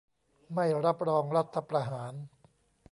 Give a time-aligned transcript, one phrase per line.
[0.53, 2.13] ไม่รับรองรัฐประหาร